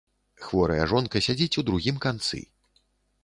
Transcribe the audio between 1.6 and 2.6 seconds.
у другім канцы.